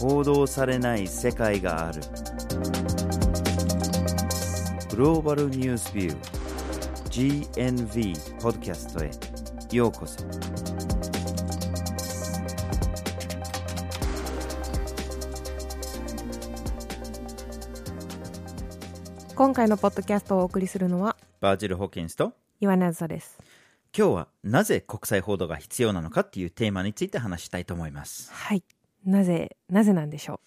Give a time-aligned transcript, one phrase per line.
[0.00, 2.00] 報道されない世界がある。
[4.88, 9.10] グローバルニュースビュー GNV ポッドキャストへ。
[9.76, 10.24] ようこそ。
[19.34, 23.38] 今回のポッドキャストをお送りするのはバージル・ホーキンスと岩根あずさです。
[23.94, 28.32] 今日はなぜ国際報道が必要なのかっていうテーマについて話したいと思います。
[28.32, 28.64] はい
[29.04, 30.40] なぜなぜなんでしょ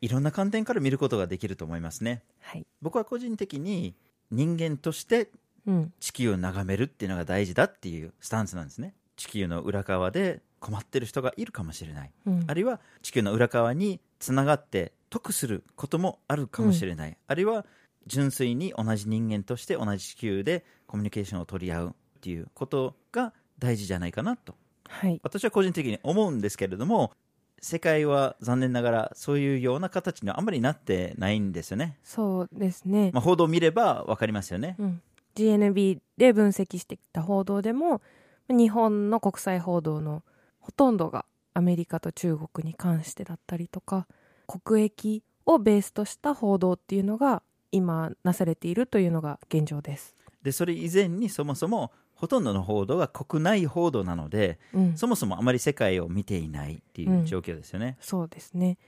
[0.00, 2.22] いろんな観点から見ることができると思いますね。
[2.42, 2.66] うはい。
[2.82, 3.94] 僕は個人的に
[4.30, 5.30] 人間として
[5.66, 5.92] うん。
[6.00, 8.94] 地球を眺めるっていうのが大事だっていうスタンスなんですね。
[9.16, 12.12] 地球の裏側で困ってる人がいるかもしれない。
[12.26, 12.44] うん。
[12.46, 17.66] あるいは地球の裏側につながって得することもあるかもしれない、あるいは
[18.06, 24.54] 純粋に同じ人間として同じ地球でコミュニケーションを取り合うっていうことが大事じゃないかなと。
[24.88, 25.20] はい。
[25.22, 27.12] 私は個人的に思うんですけれども
[27.60, 35.02] 世界は残念ながらそういうような形にはあんまりなってないんですよね、そうですね、まあ、報道を見れば分かりますよね、うん、
[35.34, 38.00] GNB で分析してきた報道でも
[38.48, 40.22] 日本の国際報道の
[40.60, 44.06] ほとんどがアメリカと中国に関してだったりとか
[44.46, 50.14] 国益をベースとした報道っていうのが今なされているというのが現状です。
[50.42, 58.78] でそれ以前にそもそもほとんどの報道が国内報道なのでうん、そもそもあまり世界を見ていないっていう状況ですよね、そうですね。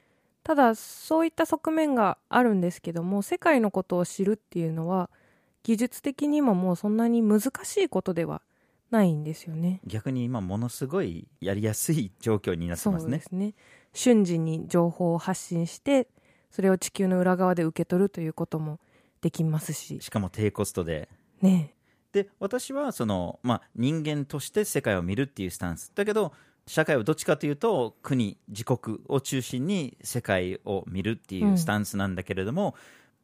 [0.42, 5.10] ただそういった側面があるんですけども世界のことを知るっていうのは
[5.62, 8.40] 技術的にももうそんなに難しいことでは
[8.90, 9.80] ないんですよね。
[9.84, 13.02] 逆に今ものすごいやりやすい状況になってますね。
[13.02, 13.54] そうですね。
[13.92, 16.08] 瞬時に情報を発信して
[16.50, 18.80] それを地球の裏側で受け取るということも
[19.20, 20.00] できますし。
[20.00, 21.08] しかも低コストで。
[21.42, 21.74] ね
[22.12, 25.92] で私はその、まあ、人間として世界を見るっていうスタンス。
[25.94, 26.32] だけど
[26.66, 32.74] 社会はどっちかというと国自国を中心に世界を見るっていうスタンスなんだけれども、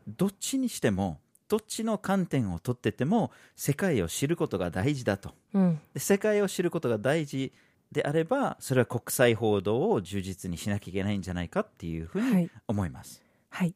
[0.09, 1.19] どっちにしても
[1.49, 5.33] どっちの観点を取ってても世界を知ることが大事だと。
[5.53, 5.81] うん。
[5.93, 7.53] で世界を知ることが大事
[7.93, 12.51] であればそれは国際報道を充実にしなきゃいけないんじゃないかっていうふうにはい。
[12.67, 13.75] 思います、はい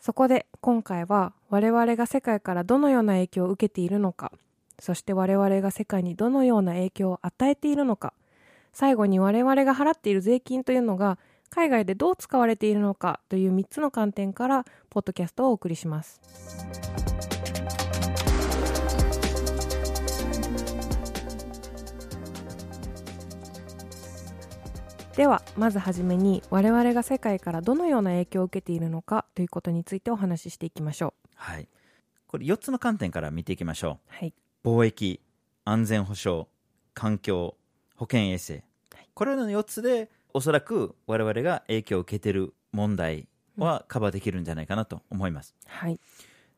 [0.00, 4.32] そこで今回は我々が世界からどのような影響を受けているのか
[4.78, 8.12] そして我々が世界にどのような影響を与えているのか
[8.72, 11.18] 最後に我々が払っている税金というのが
[11.50, 16.20] 海外でどう使われているのかという3つの観点からポッドキャストをお送りします。
[25.18, 31.30] ではまずはじめに我々が世界からどのような影響を受けているのかということについてお話ししていきましょう。
[31.34, 31.66] はい、
[32.28, 34.14] これ4つの観点から見ていきましょう。
[34.14, 34.32] はい。
[34.62, 35.20] 貿易
[35.64, 36.46] 安全保障
[36.94, 37.56] 環境
[37.96, 38.62] 保健衛生。
[39.14, 45.56] これらの4つでおそらく我々が影響を受けている問題はカバーできるんじゃないかなと思います。
[45.66, 45.98] はい。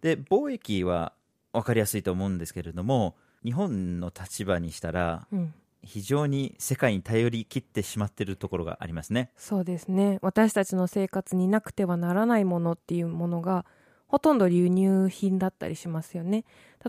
[0.02, 1.14] で貿易は
[1.54, 9.30] 分かりやすいと思うんですけれども日本の立場にしたらうん非常に世界に頼り切ってしまっているところがありますね。
[9.36, 10.18] そうですね。
[10.22, 13.64] 私たちの生活になくてはならないものっていうものが
[14.06, 16.44] ほとんど輸入品だったりしますよね。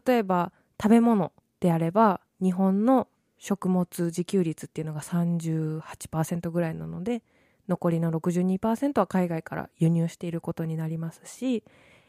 [0.06, 3.08] 例えば食べ物であれば日本の
[3.38, 7.24] 食物自給率っていうのが38%ぐらいなので
[7.68, 11.64] 残りの62%は海外から輸入していることになりますし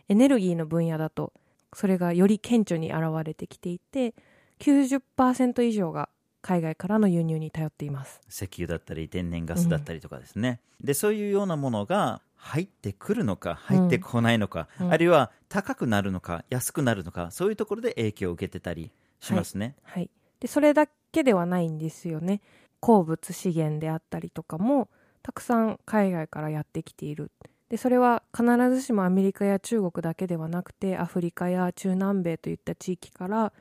[0.09, 1.33] エネルギーの分野だと
[1.73, 4.15] それがより顕著に現れてきていて
[4.61, 6.09] 90%以上が
[6.43, 8.21] 海外からの輸入に頼っています。
[8.29, 14.93] 石油だったり天然ガスだったりとかですね、でそういうようなものが入ってくるのか入ってこないのか、うん。
[14.93, 20.11] あるいは高くなるのか安くなるのかそういうところで影響を受けてたりしますね、はい、
[20.41, 22.41] でそれだけではないんですよね。
[22.81, 24.89] 鉱物資源であったりとかも
[25.23, 27.31] たくさん海外からやってきている。
[27.69, 33.53] でそれは必ずしもアメリカや中国だけではなくてアフリカや中南米といった地域から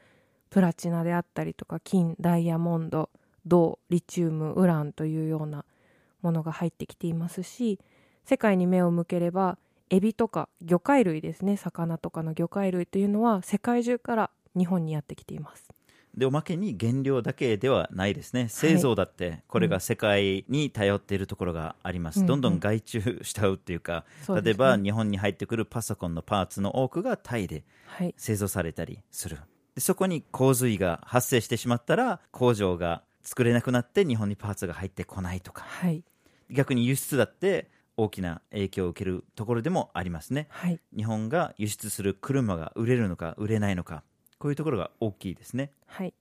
[0.51, 3.09] プラチナであったりとか金ダイヤモンド
[3.47, 5.65] 銅リチウムウランというような
[6.21, 7.79] ものが入ってきていますし
[8.25, 9.57] 世界に目を向ければ
[9.89, 15.69] エビとか魚介類ですね魚とかの魚介類というのは世界中から日本にやってきています。
[16.15, 18.49] でおまけに原料だけではないですね。
[18.49, 22.25] 製造だってこれが世界に頼っているところがあります、うん。
[22.25, 24.49] どんどん外注しちゃうっていうか、そうですね。
[24.49, 28.13] 例えば日本に入ってくるパソコンのパーツの多くがタイではい。
[28.17, 29.37] 製造されたりする
[29.75, 35.63] でそこに洪水が発生してしまったら工場が作れなくなって日本にパーツが入ってこないとか。
[35.63, 36.03] はい。
[36.49, 40.47] 逆に輸出だって大きな影響を受けるところでもありますね。
[40.49, 40.79] はい。
[40.95, 44.03] 日本が輸出する車が売れるのか売れないのか。
[44.39, 45.71] こういうところが大きいですね。
[45.85, 46.13] はい。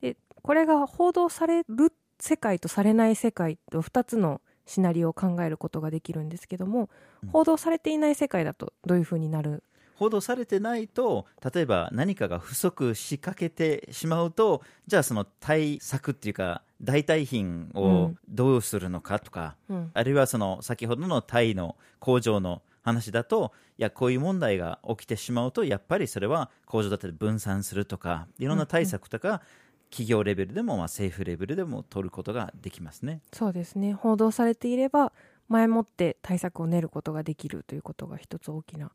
[0.00, 6.88] でこれが報道される世界とされない世界と2つのシナリオを考えることができるんですけども、
[7.22, 7.28] うん。
[7.28, 9.62] 報道されていない世界だとどういうふうになる
[9.96, 18.18] 報道されてないと例えば何かが不足しかけてしまうとじゃあその対策っていうか代替品うをん。
[18.28, 19.90] どうするのかとか、うん。
[19.94, 29.42] あるいはその先ほどのタイの工場の話だといやこういう問題が起きてしまうとやっぱりそれは工場だったり分散するとかいろんな対策とか、
[29.90, 33.20] 企業レベルでも、まあ、政府レベルでも取ることができますね。
[33.32, 33.94] そうですね。
[33.94, 35.12] 報道されていれば
[35.48, 38.90] 前もって対策を練ることができるということが一つ大きな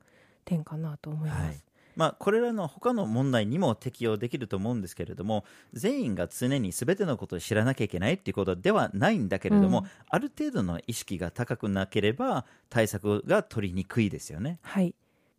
[0.45, 1.59] 点かなと思います、はい。
[1.95, 5.43] まあ、これらの他の問題にも適用できると思うんですけれども
[5.73, 9.85] 全員が常に全てのことを知らなきゃいけないっていうことではないんだけれども、うん。
[10.09, 14.59] ある程度の意識が高くなければ対策が取りにくいですよね。
[14.61, 14.95] はい。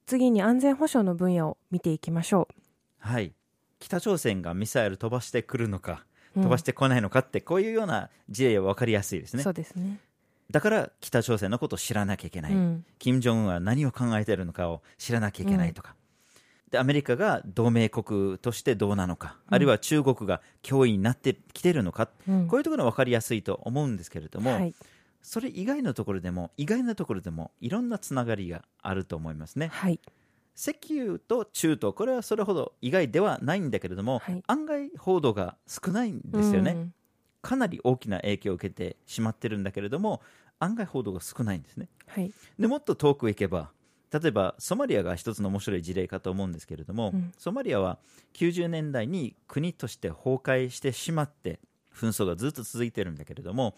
[0.06, 2.49] 次に安全保障の分野を見ていきましょ
[2.99, 3.32] はい、
[3.78, 6.04] 北朝鮮がミサイル飛ばしてくるのか
[6.37, 6.43] う、うん。
[6.44, 9.43] 飛ばしてこないのかって、こういうような事例は分かりやすいですね。
[9.43, 9.99] そうですね、
[10.52, 12.84] だから北朝鮮のことを知らなきゃいけない、うん。
[12.99, 15.96] 金正恩は何を考えているのかを知らなきゃいけないとか、
[16.70, 19.54] でアメリカが同盟国としてどうなのか、うん。
[19.54, 22.46] あるいは中国が脅威になってきているのか、うん。
[22.49, 24.75] こういうところは分かりやすいと思うんですけれども、はい。
[25.22, 29.69] それ以外のところでも意外なところでもいろんなつながりがあると思いますね。
[29.72, 30.00] はい。
[30.54, 34.43] 石油と中東これはそれほど意外ではないんだけれども、はい。
[34.46, 36.94] 案外報道が少ないんですよね、うん。
[37.40, 40.20] かなり大きな影響を受けてしまってるんだけれども
[40.62, 41.88] 案外報道が少ないんですね。
[42.06, 42.32] はい。
[42.59, 43.70] でもっと遠く行けば
[44.12, 47.32] 例えばソマリアが一つの面白い事例かと思うんですけれども、うん。
[47.38, 47.99] ソマリアは
[48.35, 51.61] 90年代に国として崩壊してしまって
[51.94, 53.75] 紛争がずっと続いてるんだけれども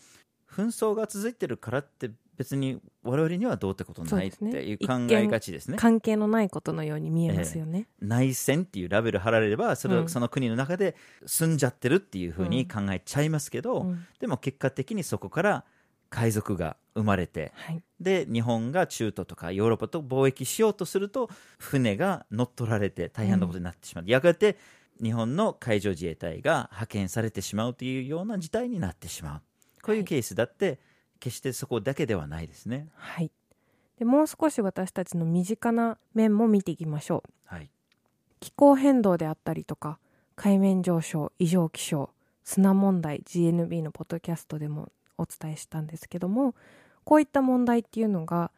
[0.51, 5.77] 紛争が続いてるからって別に我々にはどうってことないっていう考えがちですね。
[5.79, 10.09] 関係のないことのように見えますよね、内戦っていうラベル貼られればそれ、うん。
[10.09, 10.97] その国の中で
[11.27, 14.05] 住んじゃってるっていうふうに考えちゃいますけど、うん。
[14.19, 15.65] でも結果的にそこから
[16.15, 17.83] 海賊が生まれてはい。
[18.01, 21.29] で日本が中東とかヨーロッパと貿易しようとすると
[21.59, 24.57] 船が乗っ取られて大変なことになってしまう、やがて
[25.03, 29.43] 日本の海上自衛隊が派遣されてしまうというような事態になってしまう。
[29.83, 30.79] こういうケースだって
[31.19, 32.87] 決してそこだけではないですね。
[32.95, 33.33] はい。
[33.99, 37.31] でもう少し私たちの身近な面も見ていきましょう。
[37.47, 37.71] はい、
[38.39, 39.99] 気候変動であったりとか
[40.37, 42.11] 海面上昇異常気象
[42.45, 44.93] 砂問題 GNB のポッドキャストでも
[45.25, 46.55] お伝えしたんですけども
[47.05, 48.51] こういった問題っていうのが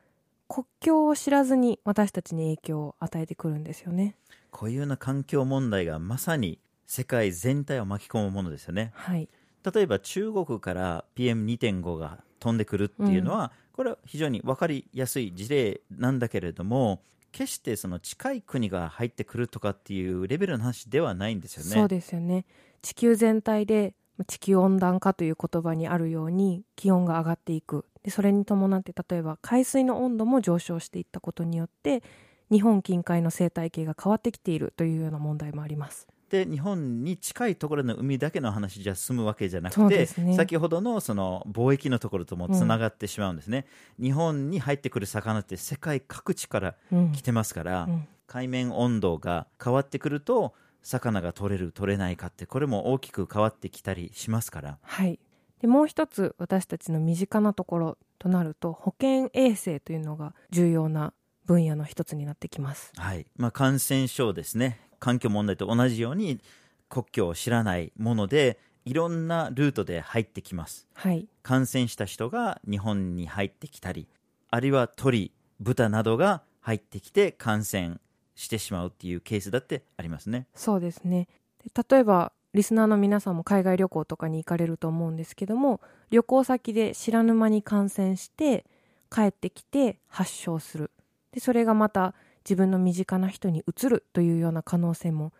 [0.49, 4.15] 国境を知らずに私たちに影響を与えてくるんですよね
[4.51, 8.93] こういうような環境問題がまさに世界全体を巻き込むものですよね。
[8.95, 9.29] はい
[9.75, 17.03] 例えば中国から PM2.5 が飛んでくるっていうのは、これは非常に分かりやすい事例なんだけれども
[17.33, 21.71] 決してその近い国が入ってくるとかっていうレベルの話ではないんですよね。
[21.71, 22.47] そうですよね
[22.81, 23.93] 地球全体で
[24.25, 27.85] 地球温暖化という言葉にあるように気温が上がっていく。
[28.03, 32.03] でそれに伴って例えば海水の温度も上昇していったことによって
[32.51, 36.07] 日本近海の生態系が変わってきているというような問題もあります。
[36.31, 40.35] で日本に近いところの海だけの話じゃ済むわけじゃなくて、ね。
[40.35, 43.67] 先ほどのその貿易のところともつながってしまうんですね、
[44.01, 47.13] 日本に入ってくる魚って世界各地からうん。
[47.13, 48.09] 来てますから、うん。
[48.27, 50.53] 海面温度が変わってくると
[50.87, 54.79] 魚が取れる取れないかってこれも大きく変わってきたりしますから。
[54.83, 55.19] はい、
[55.61, 61.13] でもう一つ私たちの身近なところとなると保健衛生というのが重要な
[61.45, 62.93] 分野の一つになってきます。
[62.97, 63.27] はい。
[63.37, 64.81] まあ、感染症ですね。
[65.01, 66.41] 環境問題と同じように
[66.89, 70.87] 国境を知らないものでいろんなルートで入ってきます。
[70.95, 74.09] はい、感染した人が日本に入ってきたり
[74.51, 77.99] あるいは鳥豚などが入ってきて感染
[78.37, 80.47] してしまうっていうケースだってありますね。
[80.55, 81.27] そうですね。
[81.65, 88.65] で例えばリスナーの皆さんも海外旅行とかに行かれると思うんですけども旅行先で知らぬ間に感染して
[89.11, 90.91] 帰ってきて発症する。
[91.33, 92.15] でそれがまた
[92.45, 95.33] 自分の身近な人にうつるというような可能性も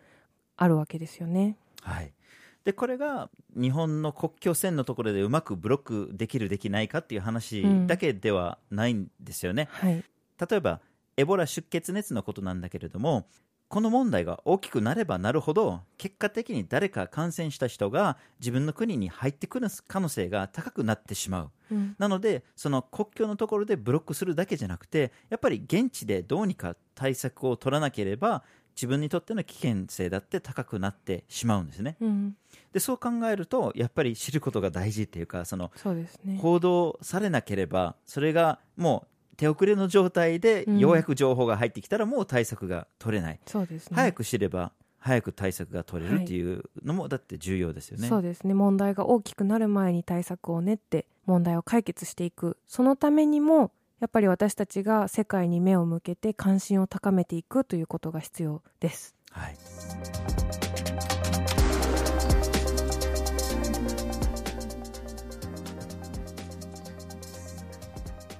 [0.57, 1.57] あるわけですよね。
[1.81, 2.11] はい、
[2.65, 10.03] でこれが日本の国境線のところでうまくブロックできるできないかっていう話だけではないんですよね、はい、
[10.49, 10.81] 例えば
[11.17, 13.27] エボラ出血熱のことなんだけれども
[13.67, 21.51] この問題が大きくなればなるほど結果的に誰か感染した人が自分の国に入ってくる可能性が高くなってしまう。
[21.71, 21.95] うん。
[21.97, 28.43] なのでその国境のところでブロックするだけじゃなくてやっぱり現地でどうにか対策を取らなければ
[28.73, 31.97] 自分にとっての危険性だって高くなってしまうんですね。
[31.99, 32.37] うん、
[32.71, 36.37] でそう考えるとやっぱり知ることが大事っていうかそのそうですね。
[36.41, 43.95] 報道されなければそれがもう手遅れの状態でうんようやく情報が入ってきたらもう対策が取れない、そうですね。
[43.95, 48.07] 早く知れば早く対策が取れるはいっていうのもだって重要ですよね。
[48.07, 59.15] そうですね問題が大きくなる前に対策を練って問題を解決していくそのためにもやっぱり私たちが世界に目を向けて関心を高めていくということが必要です。
[59.31, 59.57] はい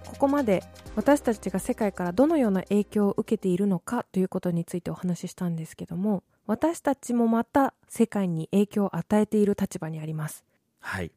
[0.06, 0.63] ここまで
[0.98, 10.44] 私たちが世界からどのような影響を受けているのかということについてお話ししたんですけども私たちもまた世界に影響を与えている立場にあります。
[10.80, 11.12] はい。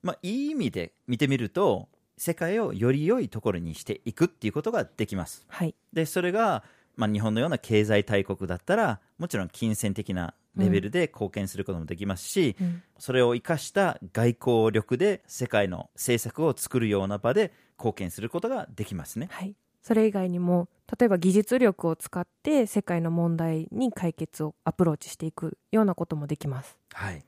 [0.00, 5.44] まあ、いい意味で見てみると世界をより良いところにしていくっていうことができます。
[5.48, 5.74] はい。
[5.92, 6.62] でそれが、
[6.96, 12.82] まあ、日本のような経済大国だったらもちろん金銭的なレベルで貢献することもできますし、うん。
[12.98, 19.28] それを生かした外交力で世界の政策を作るような場で貢献することができますね。
[19.30, 19.54] はい。
[19.82, 26.76] それ以外にも例えば技術力を使って世界の問題に解決をアプローチしていくようなこともできます。
[26.92, 27.22] はい、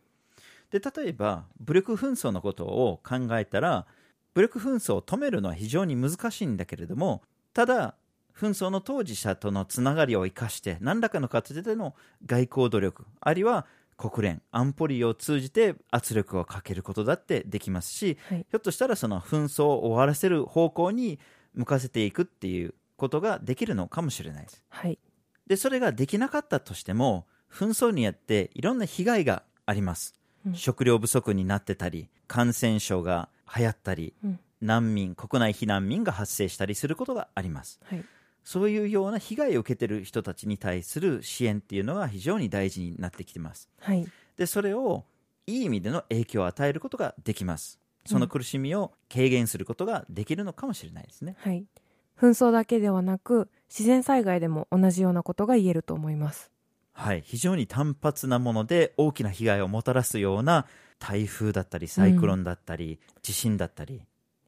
[0.71, 3.87] で例えば武力紛争のことを考えたら
[4.35, 7.23] 武力紛争を止めるのは非常に難しいんだけれども
[7.53, 7.95] ただ
[8.39, 13.67] 紛争の当事者とのつながりを生かして何らかの形での外交努力あるいは
[13.97, 18.39] 国連安保理を通じて圧力をかけることだってできますしはい。
[18.39, 21.19] ひょっとしたらその紛争を終わらせる方向に
[21.55, 24.63] 向かせていくっていうことができるのかもしれないです。
[24.69, 24.99] はい。
[25.49, 30.15] でそれができなかったとしても紛争によっていろんな被害があります、
[30.47, 30.55] うん。
[30.55, 34.39] 食料不足になってたり感染症が流行ったりうん。
[34.61, 37.81] 難民国内避難民が発生したりすることがあります。
[37.85, 38.05] はい
[38.49, 43.69] そういうような被害を受けている人たちに対する支援っていうのが非常に大事になってきてます。
[43.79, 44.09] はい。
[44.39, 45.05] でそれを
[45.47, 47.79] いい意味での影響を与えることができます。
[48.07, 51.67] その苦しみを軽減することができるのかもしれないですね、はい。
[52.19, 56.51] 紛争だけではなく自然災害でも同じようなことが言えると思います。
[56.95, 60.65] はい、非常に単発なもので大きな被害をもたらすような
[60.99, 63.97] 台風だったりサイクロンだったり、地震だったり。
[63.97, 64.05] で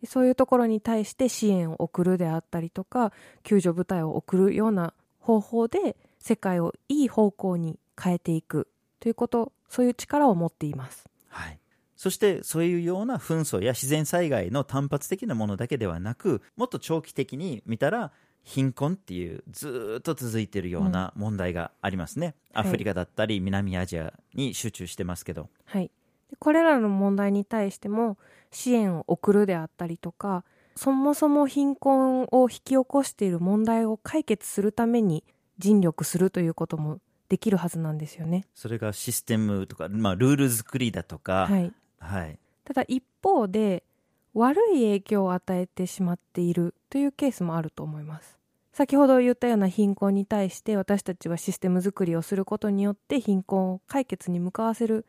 [0.06, 11.08] そういうところに対して支援を送るであったりとか救助部隊を送るような方法で世界をいい方向に変えていくということそういう力を持っています。
[11.28, 11.58] はい、
[11.96, 22.66] そしてそういうような紛争や自然災害の単発的なものだけではなくもっと長期的に見たら貧困っていうずーっと続いているような問題がありますね、はい。
[22.66, 25.50] アフリカだったり南アジアに集中してますけど。
[25.64, 25.90] はい
[26.30, 28.16] でこれらの問題に対しても
[28.50, 30.44] 支援を送るであったりとか
[30.76, 35.24] そもそも貧困を引き起こしている問題を解決するために
[35.58, 38.46] 尽力するということもできるはずなんですよね。
[38.54, 42.38] それがシステムとか、まあ、ルール作りだとか、はい、はい。
[42.64, 43.84] ただ一方で
[44.32, 48.38] 悪い影響を与えてしまっているというケースもあると思います。
[48.72, 55.04] 先ほど言ったような貧困に対して私たちはシステム作りをすることによって貧困を解決に向かわせる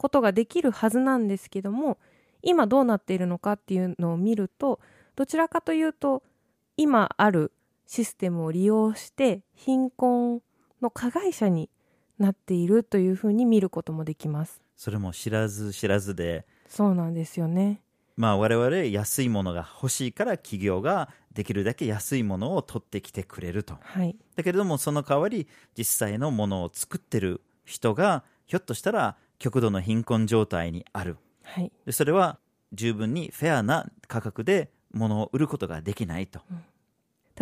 [0.00, 1.98] ことができるはずなんですけども
[2.40, 4.80] 今どうなっているのかっていうのを見ると
[5.14, 6.22] どちらかというと
[6.78, 7.52] 今ある
[7.86, 10.40] システムを利用して貧困
[10.80, 11.68] の加害者に
[12.18, 14.62] なっているというふうに見ることもできます。
[14.74, 16.46] それも知らず知らずで。
[16.66, 17.82] そうなんですよね。
[18.16, 23.76] まあ、我々安いものが欲しいから企業ができるだけ安いものを取ってきてくれると。
[23.82, 24.16] はい。
[24.34, 31.16] だけれどもその代わり実際のものを作ってる人がひょっとしたら極度の貧困状態にある。
[31.42, 32.38] はいでそれは
[32.72, 36.40] 十分にフェアな価格で物を売ることができないと。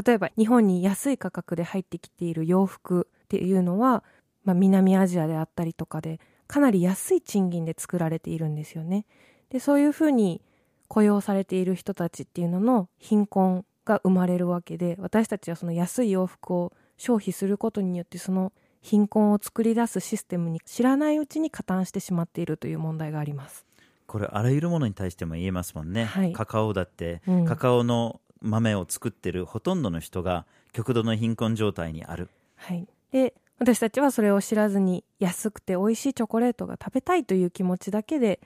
[0.02, 4.04] 例えば日本に安い価格で入ってきている洋服っていうのは、
[4.44, 9.04] まあ、南アジアであったりとかでかなり安い賃金で作られているんですよね。
[9.50, 10.40] でそういうふうに
[10.86, 18.52] 雇用されている人たちっていうのの貧困が生まれるわけで私たちはその安い洋服を消費することによってその
[18.88, 23.66] 貧困を作り出すシステムに知らないうちに加担してしまっているという問題があります。
[24.06, 26.06] これあらゆるものに対しても言えますもんね。
[26.06, 32.30] はいカカオだって、うんカカオの豆を作ってるほとんどの人が極度の貧困状態にある。
[32.56, 38.40] はい、で私たちはそれを知らずに安くて美味しいチョコレートが食べたいという気持ちだけで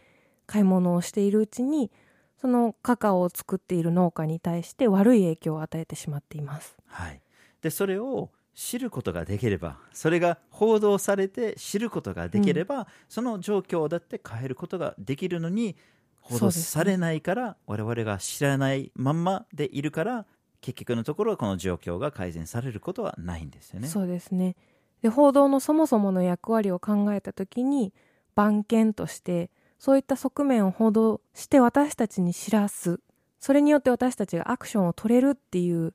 [0.47, 1.93] 買い物をしているうちに
[2.41, 6.77] そのカカオを作っている農家に対して悪い影響を与えてしまっています。
[6.89, 7.21] はい、
[7.61, 15.77] でそれを知ることができればそれが報道されて知ることができれば、その状況だって変えることができるのに
[16.21, 20.27] 報道されないから、我々が知らないまんまでいるから
[20.61, 23.89] 結局のところこの状況が改善されることはないんですよね。
[23.89, 24.55] そうですね。
[25.03, 27.93] で報道のそもそもの役割を考えた時に
[28.37, 33.01] 番犬としてそういった側面を報道して私たちに知らす。
[33.41, 35.93] それによって私たちがアクションを取れるっていう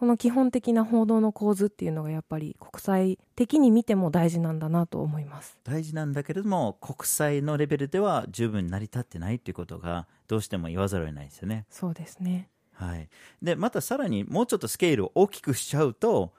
[0.00, 5.58] この基本的な報道の構図っていうのがやっぱり国際的に見ても大事なんだなと思います。
[5.62, 11.66] 大事なんだけれども国際のレベルでは十分成り立ってないということがどうしても言わざるを得ないですよね。
[11.68, 12.48] そうですね。
[12.72, 13.10] はい、
[13.42, 16.32] でまたさらにもうちょっとスケールを大きくしちゃうと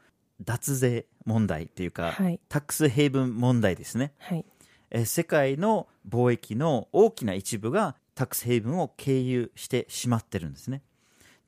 [0.44, 4.14] 脱税問題っていうか、はいタックスヘイブン問題ですね。
[4.18, 4.46] はい。
[4.90, 10.82] えー世界の貿易の大きな一部がタックスヘイブンを経由してしまってるんですね。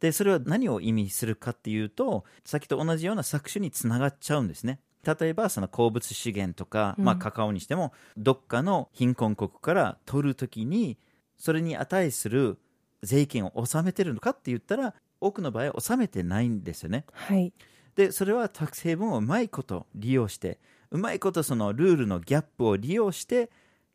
[0.03, 4.81] でそれは何を意味するかっていうとさっきと同じような搾取につながっちゃうんですね。
[5.01, 10.97] 例えばその鉱物資源とか、うんまあ、カカオにしてもどっかの貧困国から取るときに
[11.37, 12.57] それに値する
[13.01, 17.05] 税金を納めてるのかって言ったら多くの場合は納めてないんですよね。
[17.13, 17.53] はい。
[17.95, 20.59] でそれはタックスヘイブンをうまいこと利用して
[20.91, 23.49] うまいことそのルールのギャップを利用して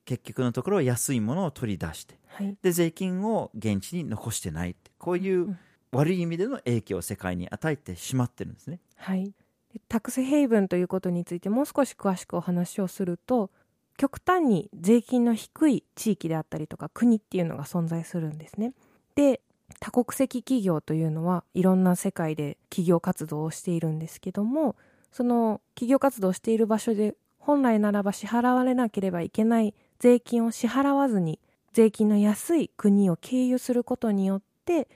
[0.07, 2.57] 結局のところ安いものを取り出してはい。
[2.63, 5.59] で税金を現地に残してないってこういううん
[5.93, 8.81] 悪い意味での影響を世界に与えてしまってるんですね。
[8.97, 9.33] はい。
[9.73, 13.51] でタックスヘイブンということについてもう少し詳しくお話をすると、
[13.97, 18.73] 極端に税金の低い地域であったりとか国っていうのが存在するんですね。
[19.15, 19.41] で、
[19.81, 24.77] 多国籍企業というのはいろんな世界で企業活動をしているんですけども、
[25.13, 31.41] その企業活動をしている場所で本来ならば支払われなければいけない税金を支払わずに
[31.73, 34.89] 税金の安い国を経由することによって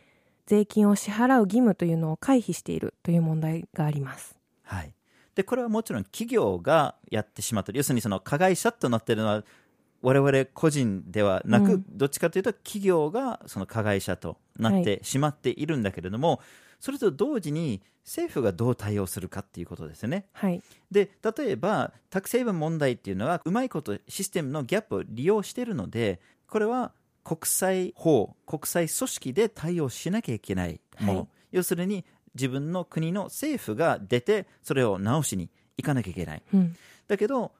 [0.46, 4.38] 税金を支払う義務というのを回避しているという問題があります。
[4.64, 4.94] はい、
[5.34, 9.44] でこれはもちろん企業がやってしまってる要するにその加害者となっているのは
[10.02, 16.40] 我々個人ではなく、うんどっちかというと企業がその加害者となってしまっているんだけれども、
[16.80, 20.26] それと同時に政府がどう対応するかっていうことですよね。
[20.32, 20.60] はい。
[20.90, 26.92] で例えばタックスヘイブン問題っていうのはうまいことシステムのギャップを利用しているのでこれは
[27.24, 36.76] 国際法国際組織で対応しなきゃいけないもの、はい要するに自分の国の政府が出てそれを直しに行かなきゃいけないうん。
[37.06, 37.52] だけど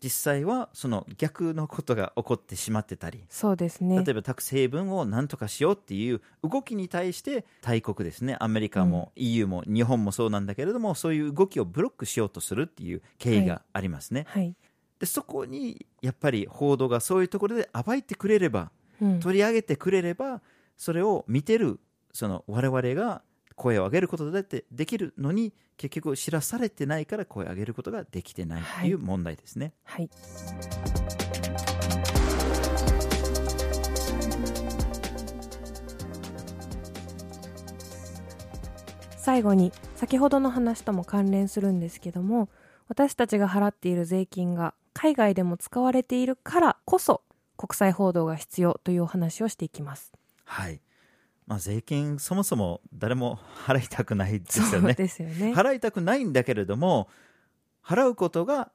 [0.00, 3.96] 実際はその逆のことが起こってしまってたりそうですね。
[4.04, 14.54] 例えばタックスヘイブンを何とかしようっていう動きに対して大国ですねアメリカも EU も日本もそうなんだけれども、そういう動きをブロックしようとするっていう経緯がありますね、はい。
[15.00, 18.70] でそこにやっぱり報道がそういうところで暴いてくれればうん。
[19.20, 20.40] 取り上げてくれれば
[20.76, 21.80] それを見てる
[22.12, 23.22] その我々が
[23.54, 29.72] 声を上げることだってできるのに結局知らされてないから声を上げることができてないっていう問題ですね。
[29.84, 30.08] はい。
[39.28, 42.48] 最後に先ほどの話とも関連するんですけども
[42.88, 47.20] 私たちが払っている税金が海外でも使われているからこそ
[47.58, 50.12] 国際報道が必要というお話をしていきます。
[50.44, 50.80] はい
[51.46, 54.94] まあ、税金そもそも誰も払いたくないですよね。
[54.94, 55.52] ですよね。
[55.52, 57.08] 払いたくないんだけれども
[57.84, 58.70] 払うことが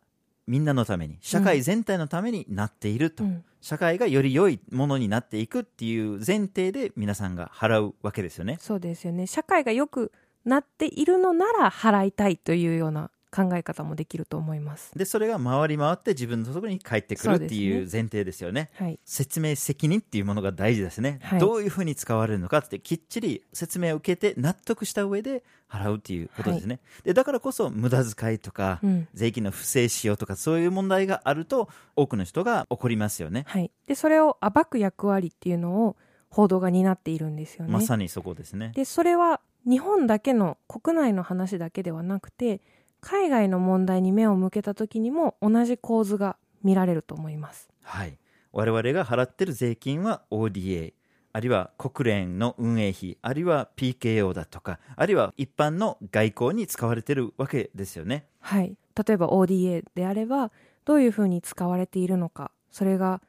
[0.46, 8.58] みんなのために社会全体のためになっていると、うん社会がより良いものになっていくっていう前提で皆さんが払うわけですよね。
[8.60, 10.12] そうですよね社会が良く
[10.44, 14.92] なっているのなら払いたいというような考え方もできると思います。
[14.96, 18.70] でそれが回り回って自分のところに帰ってくるっていう前提ですよね。
[18.76, 21.40] はい、説明責任っていうものが大事ですね、はい。
[21.40, 29.08] どういうふうに使われるのかってきっちり説明を受けて納得した上で払うっていうことですね、でだからこそ無駄遣いとか、うん。
[29.14, 33.46] 税金の不正使用とかそういう問題があると多くの人が怒りますよね。
[33.48, 35.96] はい、でそれを暴く役割っていうのを
[36.30, 37.72] 報道が担っているんですよね。
[37.72, 38.72] まさにそこですね。
[38.76, 42.62] でそれは日本だけの国内の話だけではなくて
[43.04, 47.70] 海外の問題に目を向けた時にも同じ構図が見られると思います。
[47.82, 48.18] はい
[48.54, 50.94] 我々が払ってる税金は ODA
[51.34, 60.52] あるいは国連の運営費あるいは PKO だとかあるいは一般の外交に使われてるわけですよねはい、例えば ODA であれば
[60.86, 63.22] どういうふうに使われているのかそれが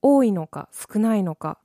[0.00, 1.58] 多いのか少ないのか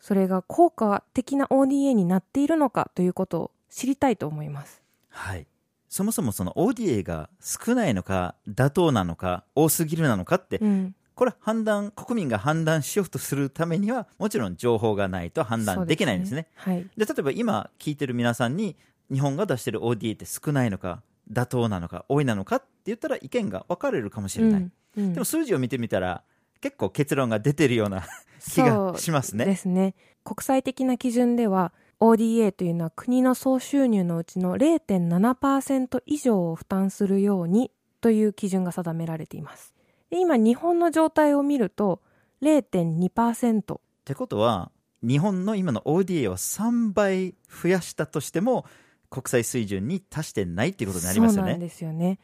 [0.00, 4.82] それが効果的な ODA になっているのかということを知りたいと思います。
[5.08, 5.46] はい。
[5.88, 16.48] そもそもその ODA が少ないのか、妥当なのか、多すぎるなのかって、うん、これ判断、国民が判断しようとするためには、もちろん情報がないと判断できないんですね。
[16.54, 18.76] はい、で例えば今聞いてる皆さんに、
[19.10, 24.60] 日本が出してる ODA って少ないのか、妥当なのか、多いなのかって言ったら意見が分かれるかもしれない。
[24.60, 24.72] うんうん
[25.12, 26.24] でも数字を見てみたら、
[26.60, 28.04] 結構結論が出てるような
[28.40, 29.56] 気がしますそうでね。
[29.56, 39.74] すね国際的な基準では ODA というのは国の総収入のうちの0.7%以上を負担するようにという基準が定められています。
[40.10, 42.00] で今日本の状態を見ると
[42.42, 44.70] 0.2%ってことは
[45.02, 48.64] 日本の今の ODA を3倍増やしたとしても
[49.10, 51.66] 国際水準に達してないっていうことになりますよそうなんね。
[51.66, 52.18] ですよね。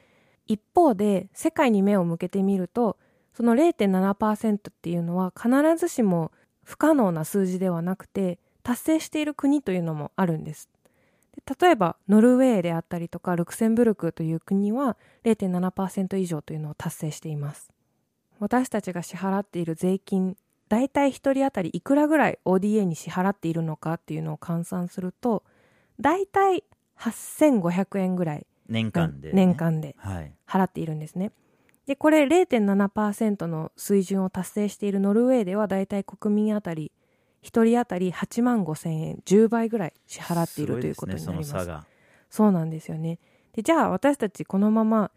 [0.46, 2.98] 一方で世界に目を向けてみると
[3.32, 6.30] その0.7%っていうのは必ずしも
[6.62, 10.68] 不可能な数字ではなくて達成している国というのもあるんです。
[11.36, 17.70] で例えばノルウェーであったりとかルクセンブルクという国は0.7%以上というのを達成しています。
[18.40, 20.36] 私たちが支払っている税金
[20.68, 25.44] 大体1人当たりいくらぐらい ODA に支払っているのかっていうのを換算すると
[26.00, 26.64] 大体
[26.98, 30.32] 8500円ぐらい年間で、ね、年間ではい。
[30.48, 31.32] 払っているんですね。
[31.86, 36.92] でこれ0.7%の水準を達成しているノルウェーではだいたい国民あたり
[37.44, 41.66] 1人当たり8万5千円10倍ぐらい支払っているということになります。
[41.66, 41.78] ね
[42.30, 43.20] そうなんですよね。
[43.52, 45.12] でじゃあ私たちこのまま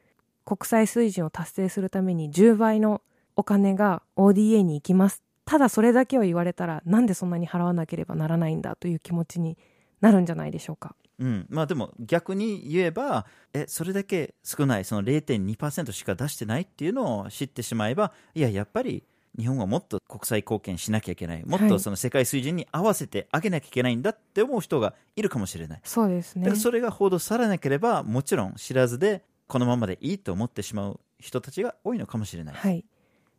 [0.45, 3.01] 国際水準を達成するために10倍の
[3.35, 5.23] お金が ODA に行きます。
[5.45, 9.57] ただそれだけを言われたらなんでそんなに払わなければならないんだという気持ちに
[10.01, 10.95] なるんじゃないでしょうか。
[11.19, 19.03] うん、まあでも逆に言えばえそれだけ少ないその0.2%しか出してないっていうのを知ってしまえばいややっぱり
[19.37, 21.45] 日本はもっと国際貢献しなきゃいけない。
[21.45, 26.43] もっとその世界水準に合わせてあげなきゃいけないんだって思う人がいるかもしれない、そうですね。
[26.43, 32.85] だからそれが報道されなければもちろん知らずでこのままでいいと思ってしまう人たちが多いのかもしれない、はい、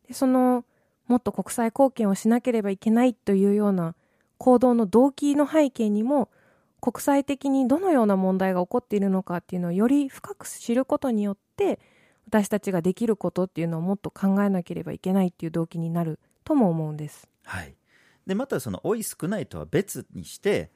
[0.06, 0.64] でその
[1.06, 3.94] もっと国際貢献をしなければいけないというような
[4.38, 6.28] 行動の動機の背景にも
[6.80, 11.80] 国際的にどのような問題が起こっているのかっていうのをより深く知ることによって
[12.28, 17.26] 私たちができることっていうのをもっと考えなければいけないっていう動機になるとも思うんです。
[17.44, 17.74] はい、
[18.26, 20.70] でまたその多い少ないとは別にして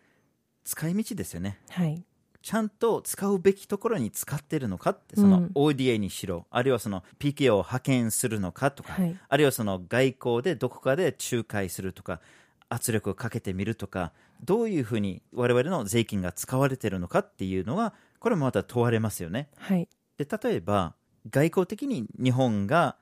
[0.64, 1.58] 使い道ですよね。
[1.68, 2.02] はい、
[2.40, 5.50] ちゃんと使うべきところに使ってるのかってそのうん。
[5.54, 9.14] ODA にしろ、あるいはその PK を派遣するのかとか、はい。
[9.28, 12.22] あるいはその外交でどこかで仲介するとか
[12.70, 14.12] 圧力をかけてみるとか
[14.42, 19.48] どういうふうに我々の税金が使われてるのかっていうのがこれもまた問われますよね。
[19.58, 20.94] はい、で例えば
[21.30, 22.96] 外交的に日本が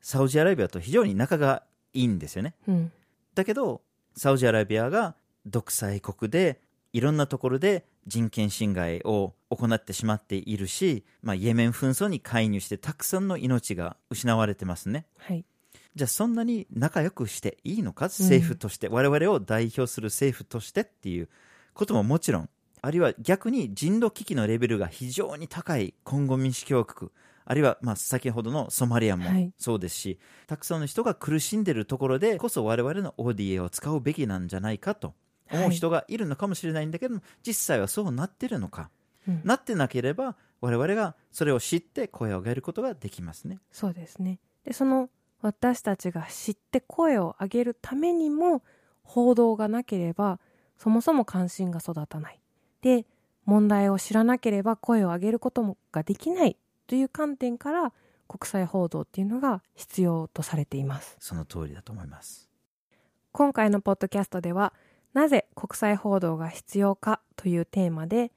[0.00, 2.54] サウジアラビアと非常に仲がいいんですよね。
[2.68, 2.92] うん、
[3.34, 3.82] だけど
[4.14, 6.60] サウジアラビアが独裁国で
[6.92, 15.06] いろんなところで人権侵害を行ってしまっているし、まあ、イエメン紛争に介入してたくさんの命が失われてますね。
[15.18, 15.44] はい、
[15.94, 18.06] じゃあそんなに仲良くしていいのか？
[18.06, 21.28] 政府として、我々を代表する政府としてっていう
[21.74, 22.48] ことももちろん。
[22.82, 27.10] あるいは逆に人道危機のレベルが非常に高いコンゴ民主共和国
[27.48, 35.14] あるいはまあ先ほどのソマリアもはいそうですし、たくさんの人が苦しんでいるところでこそ我々の ODA を使うべきなんじゃないかと
[35.50, 38.90] 思う人がいるのかもしれないんだけども、実際はそうなってるのか、
[39.28, 43.58] うんなってなければ我々がそれを知って声を上げることができますね。
[43.70, 44.38] そうですね。
[44.64, 45.08] でその
[45.40, 48.62] 私たちが知って声を上げるためにも
[49.02, 50.40] 報道がなければ
[50.78, 52.40] そもそも関心が育たない。
[52.82, 53.06] で
[53.44, 57.92] 問題を知らなければ声を上げることもができないという観点から
[58.28, 61.16] 国際報道っていうのが必要とされています。
[61.20, 62.48] その通りだと思います。
[63.32, 64.72] 今回のポッドキャストでは
[65.12, 68.32] なぜ国際報道が必要かというテーマで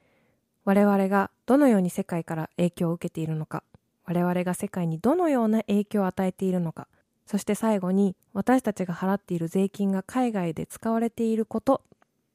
[0.66, 3.64] 我々がどのように世界から影響を受けているのか
[4.06, 6.88] 我々が世界にどのような影響を与えているのか
[7.26, 11.82] そして最後に私たちが払っている税金が海外で使われていること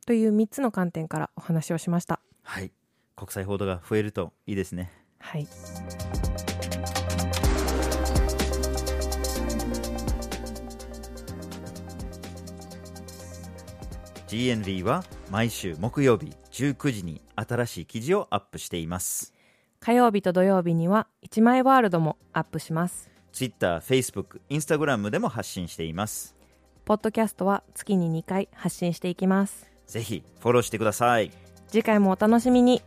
[0.07, 2.21] という3つの観点からお話をしました。
[2.43, 2.71] はい。
[3.17, 5.04] 国際報道が増えるといいですね。
[5.27, 5.49] はい、
[14.29, 19.33] GNV は毎週木曜日19時に新しい記事をアップしています。
[19.81, 23.11] 火曜日と土曜日には一枚ワールドもアップします。
[23.33, 26.37] Twitter、Facebook、Instagram でも発信しています。
[26.85, 29.69] ポッドキャストは月に2回発信していきます。
[29.87, 31.33] ぜひフォローしてください。
[31.67, 32.83] 次回もお楽しみに。